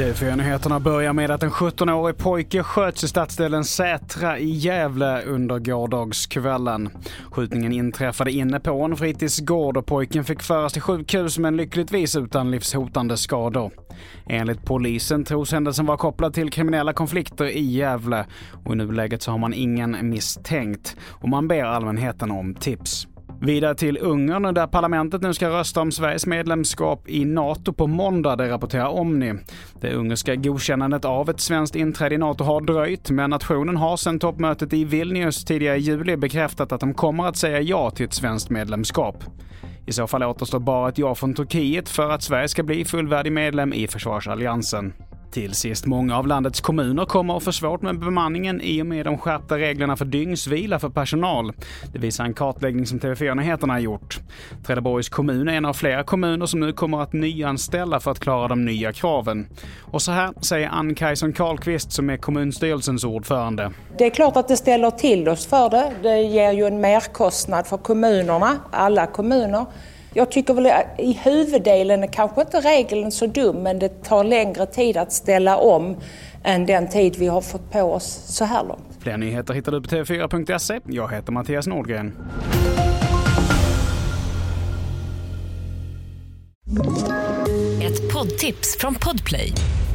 [0.00, 6.90] TV4-nyheterna börjar med att en 17-årig pojke sköts i stadsdelen Sätra i Gävle under gårdagskvällen.
[7.30, 12.50] Skjutningen inträffade inne på en fritidsgård och pojken fick föras till sjukhus men lyckligtvis utan
[12.50, 13.70] livshotande skador.
[14.26, 18.26] Enligt polisen tros händelsen vara kopplad till kriminella konflikter i Gävle
[18.64, 23.09] och i nuläget så har man ingen misstänkt och man ber allmänheten om tips.
[23.42, 28.36] Vidare till Ungern där parlamentet nu ska rösta om Sveriges medlemskap i NATO på måndag,
[28.36, 29.34] det rapporterar Omni.
[29.80, 34.18] Det ungerska godkännandet av ett svenskt inträde i NATO har dröjt, men nationen har sedan
[34.18, 38.14] toppmötet i Vilnius tidigare i juli bekräftat att de kommer att säga ja till ett
[38.14, 39.24] svenskt medlemskap.
[39.86, 43.32] I så fall återstår bara ett ja från Turkiet för att Sverige ska bli fullvärdig
[43.32, 44.92] medlem i försvarsalliansen.
[45.30, 49.06] Till sist, många av landets kommuner kommer att få svårt med bemanningen i och med
[49.06, 51.52] de skärpta reglerna för dygnsvila för personal.
[51.92, 54.20] Det visar en kartläggning som TV4 Nyheterna har gjort.
[54.66, 58.48] Trelleborgs kommun är en av flera kommuner som nu kommer att nyanställa för att klara
[58.48, 59.46] de nya kraven.
[59.80, 63.72] Och så här säger Ann Kajson Karlqvist som är kommunstyrelsens ordförande.
[63.98, 65.92] Det är klart att det ställer till oss för det.
[66.02, 69.66] Det ger ju en merkostnad för kommunerna, alla kommuner.
[70.14, 70.66] Jag tycker väl
[70.98, 75.56] i huvuddelen är kanske inte regeln så dum men det tar längre tid att ställa
[75.56, 75.96] om
[76.44, 78.98] än den tid vi har fått på oss så här långt.
[79.00, 80.80] Fler nyheter hittar du på tv4.se.
[80.84, 82.16] Jag heter Mattias Nordgren.
[87.82, 89.52] Ett poddtips från Podplay.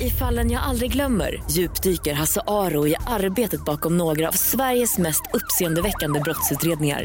[0.00, 5.22] I fallen jag aldrig glömmer djupdyker Hasse Aro i arbetet bakom några av Sveriges mest
[5.32, 7.04] uppseendeväckande brottsutredningar